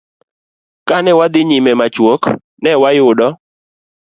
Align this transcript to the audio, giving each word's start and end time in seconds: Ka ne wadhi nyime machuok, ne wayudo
Ka 0.87 0.97
ne 1.03 1.11
wadhi 1.19 1.41
nyime 1.49 1.71
machuok, 1.79 2.23
ne 2.63 2.71
wayudo 2.81 3.27